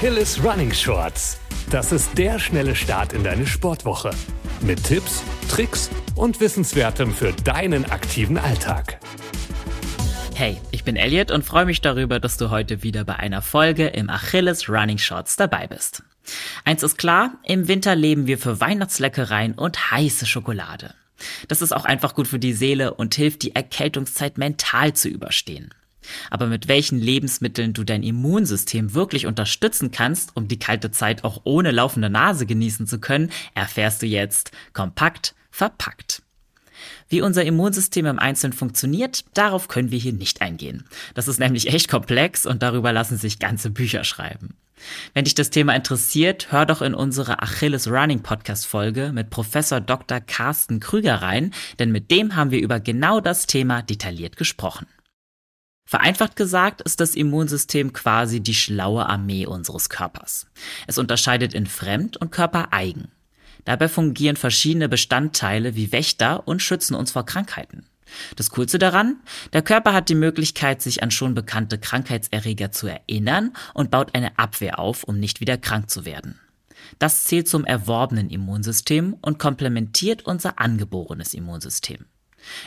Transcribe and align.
Achilles 0.00 0.42
Running 0.42 0.72
Shorts. 0.72 1.38
Das 1.68 1.92
ist 1.92 2.16
der 2.16 2.38
schnelle 2.38 2.74
Start 2.74 3.12
in 3.12 3.22
deine 3.22 3.46
Sportwoche. 3.46 4.12
Mit 4.62 4.82
Tipps, 4.82 5.22
Tricks 5.50 5.90
und 6.14 6.40
Wissenswertem 6.40 7.12
für 7.12 7.34
deinen 7.44 7.84
aktiven 7.84 8.38
Alltag. 8.38 8.98
Hey, 10.34 10.56
ich 10.70 10.84
bin 10.84 10.96
Elliot 10.96 11.30
und 11.30 11.44
freue 11.44 11.66
mich 11.66 11.82
darüber, 11.82 12.18
dass 12.18 12.38
du 12.38 12.48
heute 12.48 12.82
wieder 12.82 13.04
bei 13.04 13.16
einer 13.16 13.42
Folge 13.42 13.88
im 13.88 14.08
Achilles 14.08 14.70
Running 14.70 14.96
Shorts 14.96 15.36
dabei 15.36 15.66
bist. 15.66 16.02
Eins 16.64 16.82
ist 16.82 16.96
klar, 16.96 17.34
im 17.44 17.68
Winter 17.68 17.94
leben 17.94 18.26
wir 18.26 18.38
für 18.38 18.58
Weihnachtsleckereien 18.58 19.52
und 19.52 19.90
heiße 19.90 20.24
Schokolade. 20.24 20.94
Das 21.48 21.60
ist 21.60 21.72
auch 21.72 21.84
einfach 21.84 22.14
gut 22.14 22.26
für 22.26 22.38
die 22.38 22.54
Seele 22.54 22.94
und 22.94 23.14
hilft, 23.16 23.42
die 23.42 23.54
Erkältungszeit 23.54 24.38
mental 24.38 24.94
zu 24.94 25.10
überstehen. 25.10 25.74
Aber 26.30 26.46
mit 26.46 26.68
welchen 26.68 26.98
Lebensmitteln 26.98 27.72
du 27.72 27.84
dein 27.84 28.02
Immunsystem 28.02 28.94
wirklich 28.94 29.26
unterstützen 29.26 29.90
kannst, 29.90 30.36
um 30.36 30.48
die 30.48 30.58
kalte 30.58 30.90
Zeit 30.90 31.24
auch 31.24 31.42
ohne 31.44 31.70
laufende 31.70 32.10
Nase 32.10 32.46
genießen 32.46 32.86
zu 32.86 33.00
können, 33.00 33.30
erfährst 33.54 34.02
du 34.02 34.06
jetzt 34.06 34.52
kompakt 34.72 35.34
verpackt. 35.50 36.22
Wie 37.08 37.20
unser 37.20 37.44
Immunsystem 37.44 38.06
im 38.06 38.18
Einzelnen 38.18 38.52
funktioniert, 38.52 39.24
darauf 39.34 39.68
können 39.68 39.90
wir 39.90 39.98
hier 39.98 40.12
nicht 40.12 40.40
eingehen. 40.40 40.84
Das 41.14 41.28
ist 41.28 41.38
nämlich 41.38 41.66
echt 41.66 41.88
komplex 41.88 42.46
und 42.46 42.62
darüber 42.62 42.92
lassen 42.92 43.18
sich 43.18 43.38
ganze 43.38 43.70
Bücher 43.70 44.04
schreiben. 44.04 44.54
Wenn 45.12 45.24
dich 45.24 45.34
das 45.34 45.50
Thema 45.50 45.74
interessiert, 45.74 46.52
hör 46.52 46.64
doch 46.64 46.80
in 46.80 46.94
unsere 46.94 47.42
Achilles 47.42 47.88
Running 47.88 48.22
Podcast 48.22 48.66
Folge 48.66 49.12
mit 49.12 49.28
Professor 49.28 49.80
Dr. 49.80 50.20
Carsten 50.20 50.80
Krüger 50.80 51.16
rein, 51.16 51.52
denn 51.78 51.92
mit 51.92 52.10
dem 52.10 52.34
haben 52.34 52.50
wir 52.50 52.60
über 52.60 52.80
genau 52.80 53.20
das 53.20 53.46
Thema 53.46 53.82
detailliert 53.82 54.36
gesprochen. 54.36 54.86
Vereinfacht 55.90 56.36
gesagt 56.36 56.82
ist 56.82 57.00
das 57.00 57.16
Immunsystem 57.16 57.92
quasi 57.92 58.38
die 58.38 58.54
schlaue 58.54 59.06
Armee 59.06 59.44
unseres 59.44 59.88
Körpers. 59.88 60.46
Es 60.86 60.98
unterscheidet 60.98 61.52
in 61.52 61.66
Fremd- 61.66 62.16
und 62.16 62.30
Körpereigen. 62.30 63.08
Dabei 63.64 63.88
fungieren 63.88 64.36
verschiedene 64.36 64.88
Bestandteile 64.88 65.74
wie 65.74 65.90
Wächter 65.90 66.46
und 66.46 66.62
schützen 66.62 66.94
uns 66.94 67.10
vor 67.10 67.26
Krankheiten. 67.26 67.86
Das 68.36 68.50
Coolste 68.50 68.78
daran, 68.78 69.16
der 69.52 69.62
Körper 69.62 69.92
hat 69.92 70.08
die 70.08 70.14
Möglichkeit, 70.14 70.80
sich 70.80 71.02
an 71.02 71.10
schon 71.10 71.34
bekannte 71.34 71.76
Krankheitserreger 71.76 72.70
zu 72.70 72.86
erinnern 72.86 73.52
und 73.74 73.90
baut 73.90 74.14
eine 74.14 74.38
Abwehr 74.38 74.78
auf, 74.78 75.02
um 75.02 75.18
nicht 75.18 75.40
wieder 75.40 75.58
krank 75.58 75.90
zu 75.90 76.04
werden. 76.04 76.38
Das 77.00 77.24
zählt 77.24 77.48
zum 77.48 77.64
erworbenen 77.64 78.30
Immunsystem 78.30 79.16
und 79.22 79.40
komplementiert 79.40 80.24
unser 80.24 80.60
angeborenes 80.60 81.34
Immunsystem. 81.34 82.04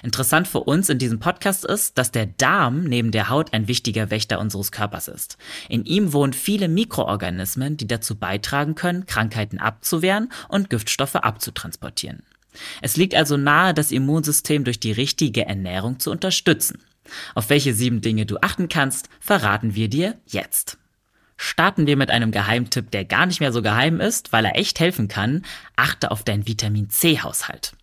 Interessant 0.04 0.48
für 0.48 0.62
uns 0.62 0.90
in 0.90 1.00
diesem 1.00 1.20
Podcast 1.20 1.66
ist, 1.66 1.98
dass 1.98 2.12
der 2.12 2.26
Darm 2.26 2.84
neben 2.84 3.12
der 3.12 3.30
Haut 3.30 3.54
ein 3.54 3.68
wichtiger 3.68 4.12
Wächter 4.12 4.40
unseres 4.40 4.72
Körpers 4.72 5.08
ist. 5.08 5.38
In 5.70 5.86
ihm 5.86 6.14
wohnen 6.14 6.34
viele 6.34 6.68
Mikroorganismen, 6.68 7.78
die 7.78 7.88
dazu 7.88 8.16
beitragen 8.16 8.76
können, 8.76 9.06
Krankheiten 9.06 9.60
abzuwehren 9.60 10.32
und 10.50 10.70
Giftstoffe 10.70 11.16
abzutransportieren. 11.16 12.24
Es 12.82 12.98
liegt 12.98 13.16
also 13.16 13.38
nahe, 13.38 13.74
das 13.74 13.92
Immunsystem 13.92 14.64
durch 14.64 14.80
die 14.80 14.92
richtige 14.92 15.46
Ernährung 15.46 16.00
zu 16.00 16.12
unterstützen. 16.12 16.80
Auf 17.36 17.50
welche 17.50 17.74
sieben 17.74 18.02
Dinge 18.02 18.26
du 18.26 18.38
achten 18.42 18.70
kannst, 18.70 19.10
verraten 19.20 19.76
wir 19.76 19.90
dir 19.90 20.16
jetzt. 20.26 20.78
Starten 21.36 21.88
wir 21.88 21.98
mit 21.98 22.12
einem 22.12 22.32
Geheimtipp, 22.32 22.92
der 22.92 23.06
gar 23.06 23.26
nicht 23.26 23.40
mehr 23.40 23.52
so 23.52 23.62
geheim 23.62 24.00
ist, 24.00 24.32
weil 24.32 24.46
er 24.46 24.58
echt 24.58 24.80
helfen 24.80 25.08
kann. 25.08 25.44
Achte 25.76 26.12
auf 26.12 26.24
deinen 26.24 26.48
Vitamin 26.48 26.90
C-Haushalt. 26.90 27.74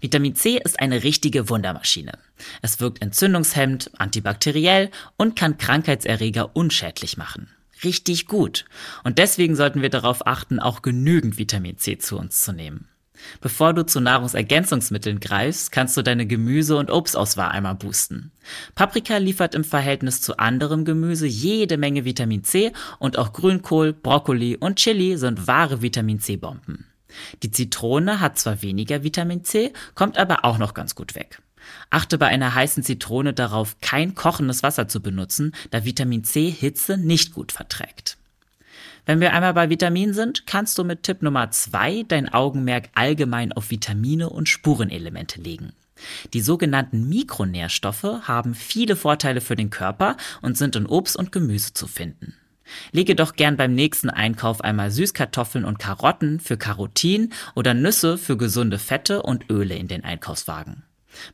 Vitamin 0.00 0.34
C 0.34 0.60
ist 0.62 0.80
eine 0.80 1.02
richtige 1.02 1.48
Wundermaschine. 1.48 2.18
Es 2.62 2.80
wirkt 2.80 3.02
entzündungshemmend, 3.02 3.90
antibakteriell 3.98 4.90
und 5.16 5.36
kann 5.36 5.58
Krankheitserreger 5.58 6.54
unschädlich 6.54 7.16
machen. 7.16 7.48
Richtig 7.84 8.26
gut. 8.26 8.64
Und 9.04 9.18
deswegen 9.18 9.54
sollten 9.54 9.82
wir 9.82 9.90
darauf 9.90 10.26
achten, 10.26 10.60
auch 10.60 10.82
genügend 10.82 11.38
Vitamin 11.38 11.78
C 11.78 11.98
zu 11.98 12.16
uns 12.18 12.40
zu 12.40 12.52
nehmen. 12.52 12.88
Bevor 13.40 13.72
du 13.72 13.84
zu 13.86 14.00
Nahrungsergänzungsmitteln 14.00 15.20
greifst, 15.20 15.72
kannst 15.72 15.96
du 15.96 16.02
deine 16.02 16.26
Gemüse- 16.26 16.76
und 16.76 16.90
Obstauswahl 16.90 17.50
einmal 17.50 17.74
boosten. 17.74 18.30
Paprika 18.74 19.16
liefert 19.16 19.54
im 19.54 19.64
Verhältnis 19.64 20.20
zu 20.20 20.38
anderem 20.38 20.84
Gemüse 20.84 21.26
jede 21.26 21.78
Menge 21.78 22.04
Vitamin 22.04 22.44
C 22.44 22.72
und 22.98 23.18
auch 23.18 23.32
Grünkohl, 23.32 23.92
Brokkoli 23.92 24.56
und 24.56 24.76
Chili 24.76 25.16
sind 25.16 25.46
wahre 25.46 25.82
Vitamin 25.82 26.20
C-Bomben. 26.20 26.86
Die 27.42 27.50
Zitrone 27.50 28.20
hat 28.20 28.38
zwar 28.38 28.62
weniger 28.62 29.02
Vitamin 29.02 29.44
C, 29.44 29.72
kommt 29.94 30.18
aber 30.18 30.44
auch 30.44 30.58
noch 30.58 30.74
ganz 30.74 30.94
gut 30.94 31.14
weg. 31.14 31.40
Achte 31.90 32.18
bei 32.18 32.26
einer 32.26 32.54
heißen 32.54 32.82
Zitrone 32.82 33.32
darauf, 33.32 33.76
kein 33.80 34.14
kochendes 34.14 34.62
Wasser 34.62 34.88
zu 34.88 35.00
benutzen, 35.00 35.52
da 35.70 35.84
Vitamin 35.84 36.24
C 36.24 36.50
Hitze 36.50 36.96
nicht 36.96 37.32
gut 37.32 37.52
verträgt. 37.52 38.18
Wenn 39.04 39.20
wir 39.20 39.32
einmal 39.32 39.54
bei 39.54 39.70
Vitaminen 39.70 40.14
sind, 40.14 40.46
kannst 40.46 40.78
du 40.78 40.84
mit 40.84 41.04
Tipp 41.04 41.22
Nummer 41.22 41.50
zwei 41.52 42.04
dein 42.08 42.28
Augenmerk 42.32 42.88
allgemein 42.94 43.52
auf 43.52 43.70
Vitamine 43.70 44.30
und 44.30 44.48
Spurenelemente 44.48 45.40
legen. 45.40 45.72
Die 46.34 46.40
sogenannten 46.40 47.08
Mikronährstoffe 47.08 48.02
haben 48.22 48.54
viele 48.54 48.96
Vorteile 48.96 49.40
für 49.40 49.56
den 49.56 49.70
Körper 49.70 50.16
und 50.42 50.58
sind 50.58 50.76
in 50.76 50.86
Obst 50.86 51.16
und 51.16 51.32
Gemüse 51.32 51.72
zu 51.72 51.86
finden. 51.86 52.34
Lege 52.92 53.14
doch 53.14 53.34
gern 53.34 53.56
beim 53.56 53.74
nächsten 53.74 54.10
Einkauf 54.10 54.60
einmal 54.60 54.90
Süßkartoffeln 54.90 55.64
und 55.64 55.78
Karotten 55.78 56.40
für 56.40 56.56
Carotin 56.56 57.32
oder 57.54 57.74
Nüsse 57.74 58.18
für 58.18 58.36
gesunde 58.36 58.78
Fette 58.78 59.22
und 59.22 59.50
Öle 59.50 59.76
in 59.76 59.88
den 59.88 60.04
Einkaufswagen. 60.04 60.82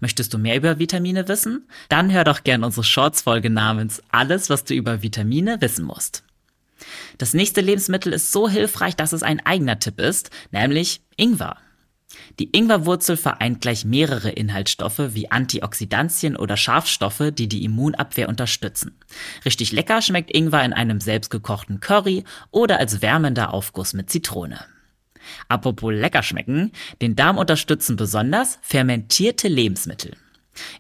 Möchtest 0.00 0.32
du 0.32 0.38
mehr 0.38 0.56
über 0.56 0.78
Vitamine 0.78 1.28
wissen? 1.28 1.68
Dann 1.88 2.12
hör 2.12 2.24
doch 2.24 2.44
gern 2.44 2.64
unsere 2.64 2.84
Shorts-Folge 2.84 3.50
namens 3.50 4.02
Alles, 4.10 4.50
was 4.50 4.64
du 4.64 4.74
über 4.74 5.02
Vitamine 5.02 5.60
wissen 5.60 5.84
musst. 5.84 6.24
Das 7.18 7.34
nächste 7.34 7.60
Lebensmittel 7.60 8.12
ist 8.12 8.32
so 8.32 8.48
hilfreich, 8.48 8.96
dass 8.96 9.12
es 9.12 9.22
ein 9.22 9.44
eigener 9.44 9.78
Tipp 9.78 10.00
ist, 10.00 10.30
nämlich 10.50 11.02
Ingwer. 11.16 11.56
Die 12.38 12.48
Ingwerwurzel 12.56 13.16
vereint 13.16 13.60
gleich 13.60 13.84
mehrere 13.84 14.30
Inhaltsstoffe 14.30 15.14
wie 15.14 15.30
Antioxidantien 15.30 16.36
oder 16.36 16.56
Schafstoffe, 16.56 17.30
die 17.32 17.48
die 17.48 17.64
Immunabwehr 17.64 18.28
unterstützen. 18.28 18.96
Richtig 19.44 19.72
lecker 19.72 20.00
schmeckt 20.00 20.34
Ingwer 20.34 20.64
in 20.64 20.72
einem 20.72 21.00
selbstgekochten 21.00 21.80
Curry 21.80 22.24
oder 22.50 22.78
als 22.78 23.02
wärmender 23.02 23.52
Aufguss 23.52 23.92
mit 23.92 24.10
Zitrone. 24.10 24.60
Apropos 25.48 25.92
lecker 25.92 26.22
schmecken, 26.22 26.72
den 27.00 27.16
Darm 27.16 27.38
unterstützen 27.38 27.96
besonders 27.96 28.58
fermentierte 28.62 29.48
Lebensmittel. 29.48 30.16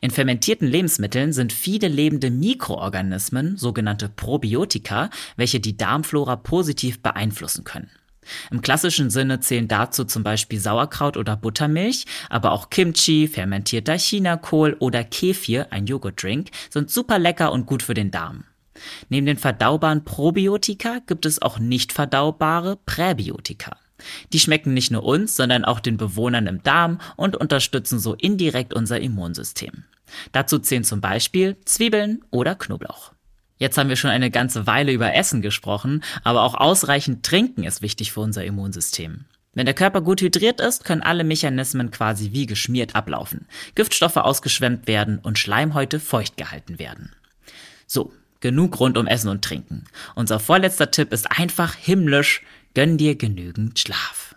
In 0.00 0.10
fermentierten 0.10 0.68
Lebensmitteln 0.68 1.32
sind 1.32 1.52
viele 1.52 1.88
lebende 1.88 2.30
Mikroorganismen, 2.30 3.56
sogenannte 3.56 4.08
Probiotika, 4.08 5.10
welche 5.36 5.60
die 5.60 5.76
Darmflora 5.76 6.36
positiv 6.36 7.00
beeinflussen 7.02 7.64
können. 7.64 7.90
Im 8.50 8.62
klassischen 8.62 9.10
Sinne 9.10 9.40
zählen 9.40 9.68
dazu 9.68 10.04
zum 10.04 10.22
Beispiel 10.22 10.60
Sauerkraut 10.60 11.16
oder 11.16 11.36
Buttermilch, 11.36 12.06
aber 12.30 12.52
auch 12.52 12.70
Kimchi, 12.70 13.28
fermentierter 13.28 13.98
Chinakohl 13.98 14.76
oder 14.78 15.04
Kefir, 15.04 15.66
ein 15.70 15.86
Joghurtdrink, 15.86 16.50
sind 16.70 16.90
super 16.90 17.18
lecker 17.18 17.52
und 17.52 17.66
gut 17.66 17.82
für 17.82 17.94
den 17.94 18.10
Darm. 18.10 18.44
Neben 19.08 19.26
den 19.26 19.38
verdaubaren 19.38 20.04
Probiotika 20.04 21.00
gibt 21.06 21.26
es 21.26 21.42
auch 21.42 21.58
nicht 21.58 21.92
verdaubare 21.92 22.76
Präbiotika. 22.86 23.76
Die 24.32 24.40
schmecken 24.40 24.74
nicht 24.74 24.90
nur 24.90 25.04
uns, 25.04 25.36
sondern 25.36 25.64
auch 25.64 25.80
den 25.80 25.96
Bewohnern 25.96 26.46
im 26.46 26.62
Darm 26.62 26.98
und 27.16 27.36
unterstützen 27.36 27.98
so 27.98 28.14
indirekt 28.14 28.74
unser 28.74 29.00
Immunsystem. 29.00 29.84
Dazu 30.32 30.58
zählen 30.58 30.84
zum 30.84 31.00
Beispiel 31.00 31.56
Zwiebeln 31.64 32.22
oder 32.30 32.54
Knoblauch. 32.54 33.12
Jetzt 33.62 33.78
haben 33.78 33.88
wir 33.88 33.94
schon 33.94 34.10
eine 34.10 34.32
ganze 34.32 34.66
Weile 34.66 34.90
über 34.90 35.14
Essen 35.14 35.40
gesprochen, 35.40 36.02
aber 36.24 36.42
auch 36.42 36.56
ausreichend 36.56 37.24
Trinken 37.24 37.62
ist 37.62 37.80
wichtig 37.80 38.10
für 38.10 38.18
unser 38.18 38.44
Immunsystem. 38.44 39.26
Wenn 39.54 39.66
der 39.66 39.74
Körper 39.76 40.00
gut 40.00 40.20
hydriert 40.20 40.60
ist, 40.60 40.84
können 40.84 41.00
alle 41.00 41.22
Mechanismen 41.22 41.92
quasi 41.92 42.32
wie 42.32 42.46
geschmiert 42.46 42.96
ablaufen, 42.96 43.46
Giftstoffe 43.76 44.16
ausgeschwemmt 44.16 44.88
werden 44.88 45.20
und 45.20 45.38
Schleimhäute 45.38 46.00
feucht 46.00 46.36
gehalten 46.36 46.80
werden. 46.80 47.12
So, 47.86 48.12
genug 48.40 48.80
rund 48.80 48.98
um 48.98 49.06
Essen 49.06 49.28
und 49.28 49.44
Trinken. 49.44 49.84
Unser 50.16 50.40
vorletzter 50.40 50.90
Tipp 50.90 51.12
ist 51.12 51.30
einfach 51.30 51.76
himmlisch, 51.76 52.42
gönn 52.74 52.98
dir 52.98 53.14
genügend 53.14 53.78
Schlaf. 53.78 54.34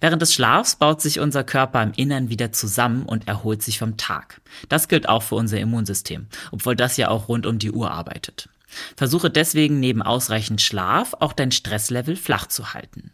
Während 0.00 0.22
des 0.22 0.34
Schlafs 0.34 0.74
baut 0.74 1.00
sich 1.00 1.20
unser 1.20 1.44
Körper 1.44 1.84
im 1.84 1.92
Innern 1.92 2.30
wieder 2.30 2.50
zusammen 2.50 3.04
und 3.04 3.28
erholt 3.28 3.62
sich 3.62 3.78
vom 3.78 3.96
Tag. 3.96 4.40
Das 4.68 4.88
gilt 4.88 5.08
auch 5.08 5.22
für 5.22 5.36
unser 5.36 5.60
Immunsystem, 5.60 6.26
obwohl 6.50 6.74
das 6.74 6.96
ja 6.96 7.10
auch 7.10 7.28
rund 7.28 7.46
um 7.46 7.60
die 7.60 7.70
Uhr 7.70 7.92
arbeitet. 7.92 8.48
Versuche 8.96 9.30
deswegen 9.30 9.80
neben 9.80 10.02
ausreichend 10.02 10.60
Schlaf 10.60 11.14
auch 11.20 11.32
dein 11.32 11.52
Stresslevel 11.52 12.16
flach 12.16 12.46
zu 12.46 12.74
halten. 12.74 13.12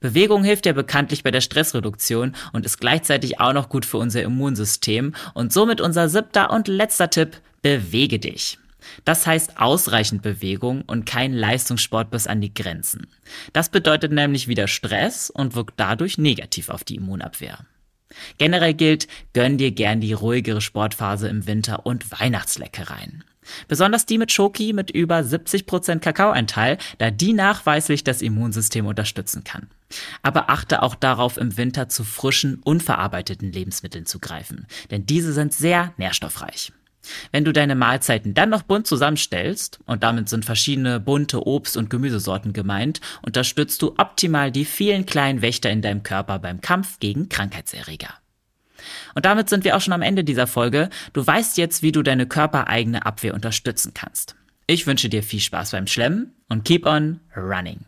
Bewegung 0.00 0.44
hilft 0.44 0.66
ja 0.66 0.72
bekanntlich 0.72 1.24
bei 1.24 1.32
der 1.32 1.40
Stressreduktion 1.40 2.36
und 2.52 2.64
ist 2.64 2.80
gleichzeitig 2.80 3.40
auch 3.40 3.52
noch 3.52 3.68
gut 3.68 3.84
für 3.84 3.98
unser 3.98 4.22
Immunsystem 4.22 5.14
und 5.34 5.52
somit 5.52 5.80
unser 5.80 6.08
siebter 6.08 6.50
und 6.50 6.68
letzter 6.68 7.10
Tipp, 7.10 7.40
bewege 7.62 8.20
dich. 8.20 8.58
Das 9.04 9.26
heißt 9.26 9.58
ausreichend 9.58 10.22
Bewegung 10.22 10.82
und 10.82 11.04
kein 11.04 11.32
Leistungssport 11.32 12.10
bis 12.10 12.28
an 12.28 12.40
die 12.40 12.54
Grenzen. 12.54 13.08
Das 13.52 13.68
bedeutet 13.68 14.12
nämlich 14.12 14.46
wieder 14.46 14.68
Stress 14.68 15.30
und 15.30 15.56
wirkt 15.56 15.74
dadurch 15.78 16.16
negativ 16.16 16.68
auf 16.68 16.84
die 16.84 16.96
Immunabwehr. 16.96 17.58
Generell 18.38 18.74
gilt, 18.74 19.08
gönn 19.32 19.58
dir 19.58 19.72
gern 19.72 20.00
die 20.00 20.12
ruhigere 20.12 20.60
Sportphase 20.60 21.28
im 21.28 21.46
Winter 21.46 21.84
und 21.84 22.10
Weihnachtsleckereien. 22.18 23.24
Besonders 23.66 24.06
die 24.06 24.18
mit 24.18 24.32
Schoki 24.32 24.72
mit 24.72 24.90
über 24.90 25.18
70% 25.18 26.00
Kakaoanteil, 26.00 26.78
da 26.98 27.10
die 27.10 27.32
nachweislich 27.32 28.04
das 28.04 28.22
Immunsystem 28.22 28.86
unterstützen 28.86 29.44
kann. 29.44 29.68
Aber 30.22 30.50
achte 30.50 30.82
auch 30.82 30.94
darauf, 30.94 31.36
im 31.36 31.56
Winter 31.56 31.88
zu 31.88 32.04
frischen, 32.04 32.60
unverarbeiteten 32.62 33.52
Lebensmitteln 33.52 34.06
zu 34.06 34.18
greifen, 34.18 34.66
denn 34.90 35.06
diese 35.06 35.32
sind 35.32 35.54
sehr 35.54 35.94
nährstoffreich. 35.96 36.72
Wenn 37.32 37.44
du 37.44 37.52
deine 37.52 37.74
Mahlzeiten 37.74 38.34
dann 38.34 38.50
noch 38.50 38.62
bunt 38.62 38.86
zusammenstellst, 38.86 39.80
und 39.86 40.02
damit 40.02 40.28
sind 40.28 40.44
verschiedene 40.44 41.00
bunte 41.00 41.46
Obst- 41.46 41.76
und 41.76 41.90
Gemüsesorten 41.90 42.52
gemeint, 42.52 43.00
unterstützt 43.22 43.82
du 43.82 43.94
optimal 43.96 44.50
die 44.50 44.64
vielen 44.64 45.06
kleinen 45.06 45.42
Wächter 45.42 45.70
in 45.70 45.82
deinem 45.82 46.02
Körper 46.02 46.38
beim 46.38 46.60
Kampf 46.60 46.98
gegen 46.98 47.28
Krankheitserreger. 47.28 48.14
Und 49.14 49.24
damit 49.24 49.48
sind 49.48 49.64
wir 49.64 49.76
auch 49.76 49.80
schon 49.80 49.92
am 49.92 50.02
Ende 50.02 50.24
dieser 50.24 50.46
Folge. 50.46 50.88
Du 51.12 51.26
weißt 51.26 51.58
jetzt, 51.58 51.82
wie 51.82 51.92
du 51.92 52.02
deine 52.02 52.26
körpereigene 52.26 53.06
Abwehr 53.06 53.34
unterstützen 53.34 53.92
kannst. 53.94 54.36
Ich 54.66 54.86
wünsche 54.86 55.08
dir 55.08 55.22
viel 55.22 55.40
Spaß 55.40 55.70
beim 55.72 55.86
Schlemmen 55.86 56.34
und 56.48 56.64
keep 56.64 56.86
on 56.86 57.20
running. 57.36 57.86